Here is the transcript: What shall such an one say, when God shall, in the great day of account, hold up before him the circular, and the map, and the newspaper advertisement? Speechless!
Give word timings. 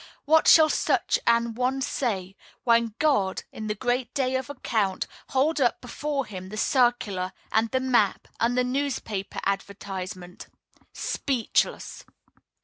What 0.25 0.47
shall 0.47 0.67
such 0.67 1.19
an 1.27 1.53
one 1.53 1.79
say, 1.79 2.35
when 2.63 2.95
God 2.97 3.41
shall, 3.41 3.47
in 3.51 3.67
the 3.67 3.75
great 3.75 4.11
day 4.15 4.33
of 4.33 4.49
account, 4.49 5.05
hold 5.29 5.61
up 5.61 5.79
before 5.79 6.25
him 6.25 6.49
the 6.49 6.57
circular, 6.57 7.33
and 7.51 7.69
the 7.69 7.79
map, 7.79 8.27
and 8.39 8.57
the 8.57 8.63
newspaper 8.63 9.39
advertisement? 9.45 10.47
Speechless! 10.91 12.03